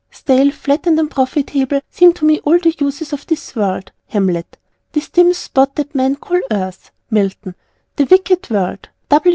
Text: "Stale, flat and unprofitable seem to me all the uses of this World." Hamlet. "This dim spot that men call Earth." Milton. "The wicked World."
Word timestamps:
"Stale, 0.09 0.49
flat 0.51 0.87
and 0.87 0.99
unprofitable 0.99 1.79
seem 1.91 2.11
to 2.13 2.25
me 2.25 2.39
all 2.39 2.57
the 2.57 2.73
uses 2.79 3.13
of 3.13 3.27
this 3.27 3.55
World." 3.55 3.91
Hamlet. 4.07 4.57
"This 4.93 5.09
dim 5.09 5.31
spot 5.31 5.75
that 5.75 5.93
men 5.93 6.15
call 6.15 6.41
Earth." 6.49 6.89
Milton. 7.11 7.53
"The 7.97 8.05
wicked 8.05 8.49
World." 8.49 8.89